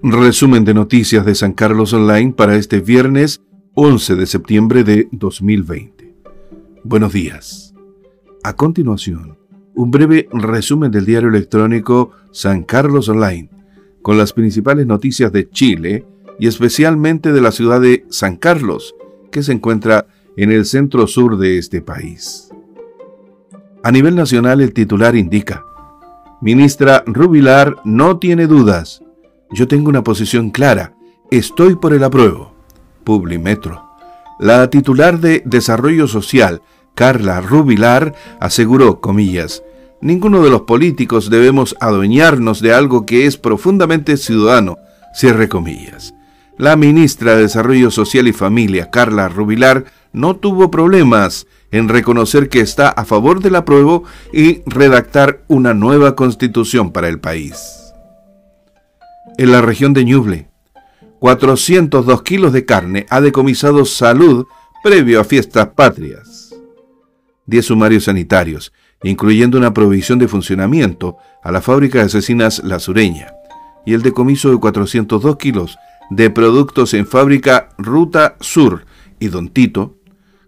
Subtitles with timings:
[0.00, 3.42] Resumen de noticias de San Carlos Online para este viernes
[3.74, 6.14] 11 de septiembre de 2020.
[6.84, 7.74] Buenos días.
[8.44, 9.36] A continuación,
[9.74, 13.50] un breve resumen del diario electrónico San Carlos Online,
[14.00, 16.06] con las principales noticias de Chile
[16.38, 18.94] y especialmente de la ciudad de San Carlos,
[19.32, 20.06] que se encuentra
[20.36, 22.50] en el centro sur de este país.
[23.82, 25.64] A nivel nacional, el titular indica,
[26.40, 29.02] Ministra Rubilar no tiene dudas
[29.50, 30.94] yo tengo una posición clara.
[31.30, 32.52] Estoy por el apruebo.
[33.04, 33.84] Publimetro.
[34.38, 36.62] La titular de Desarrollo Social,
[36.94, 39.62] Carla Rubilar, aseguró, comillas,
[40.00, 44.76] ninguno de los políticos debemos adueñarnos de algo que es profundamente ciudadano,
[45.12, 46.14] cierre comillas.
[46.56, 52.60] La ministra de Desarrollo Social y Familia, Carla Rubilar, no tuvo problemas en reconocer que
[52.60, 57.87] está a favor del apruebo y redactar una nueva constitución para el país
[59.38, 60.50] en la región de Ñuble.
[61.20, 64.46] 402 kilos de carne ha decomisado Salud
[64.84, 66.54] previo a fiestas patrias.
[67.46, 73.32] 10 sumarios sanitarios, incluyendo una provisión de funcionamiento a la fábrica de asesinas La Sureña
[73.86, 75.78] y el decomiso de 402 kilos
[76.10, 78.84] de productos en fábrica Ruta Sur
[79.18, 79.96] y Don Tito,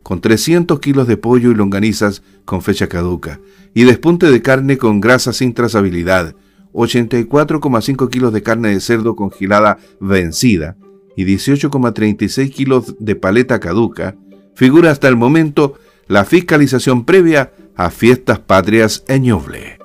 [0.03, 3.41] con 300 kilos de pollo y longanizas con fecha caduca,
[3.75, 6.35] y despunte de carne con grasa sin trazabilidad,
[6.73, 10.77] 84,5 kilos de carne de cerdo congelada vencida
[11.17, 14.17] y 18,36 kilos de paleta caduca,
[14.55, 15.75] figura hasta el momento
[16.07, 19.79] la fiscalización previa a fiestas patrias en Ñuble.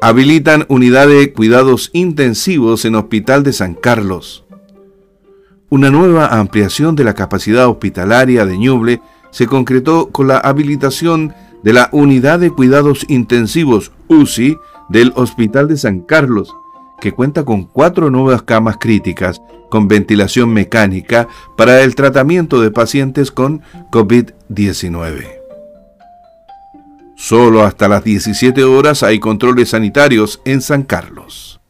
[0.00, 4.44] Habilitan unidad de cuidados intensivos en Hospital de San Carlos.
[5.68, 11.32] Una nueva ampliación de la capacidad hospitalaria de Ñuble se concretó con la habilitación
[11.62, 16.54] de la Unidad de Cuidados Intensivos UCI del Hospital de San Carlos,
[17.00, 23.32] que cuenta con cuatro nuevas camas críticas con ventilación mecánica para el tratamiento de pacientes
[23.32, 25.42] con COVID-19.
[27.16, 31.60] Solo hasta las 17 horas hay controles sanitarios en San Carlos.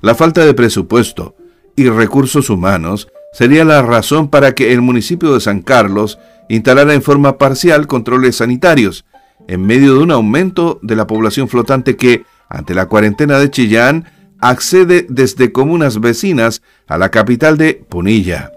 [0.00, 1.36] La falta de presupuesto
[1.76, 7.02] y recursos humanos sería la razón para que el municipio de San Carlos instalara en
[7.02, 9.04] forma parcial controles sanitarios,
[9.48, 14.06] en medio de un aumento de la población flotante que, ante la cuarentena de Chillán,
[14.38, 18.50] accede desde comunas vecinas a la capital de Punilla.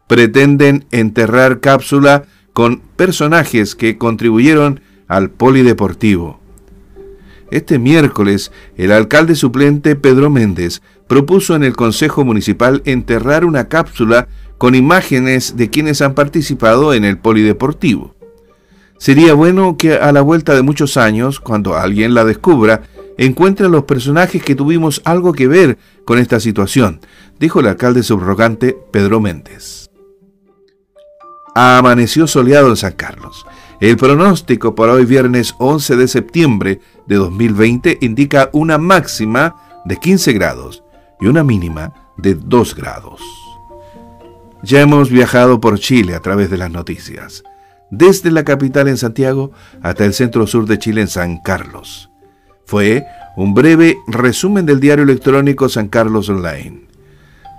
[0.08, 6.39] Pretenden enterrar cápsula con personajes que contribuyeron al polideportivo.
[7.52, 14.28] Este miércoles, el alcalde suplente Pedro Méndez propuso en el Consejo Municipal enterrar una cápsula
[14.58, 18.16] con imágenes de quienes han participado en el polideportivo.
[19.00, 22.84] Sería bueno que a la vuelta de muchos años, cuando alguien la descubra,
[23.18, 27.00] encuentre a los personajes que tuvimos algo que ver con esta situación,
[27.40, 29.90] dijo el alcalde subrogante Pedro Méndez.
[31.56, 33.46] Amaneció soleado en San Carlos.
[33.80, 40.34] El pronóstico para hoy viernes 11 de septiembre de 2020 indica una máxima de 15
[40.34, 40.84] grados
[41.22, 43.22] y una mínima de 2 grados.
[44.64, 47.42] Ya hemos viajado por Chile a través de las noticias,
[47.90, 52.12] desde la capital en Santiago hasta el centro sur de Chile en San Carlos.
[52.66, 53.06] Fue
[53.38, 56.86] un breve resumen del diario electrónico San Carlos Online.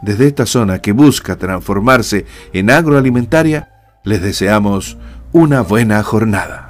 [0.03, 3.70] Desde esta zona que busca transformarse en agroalimentaria,
[4.03, 4.97] les deseamos
[5.33, 6.70] una buena jornada.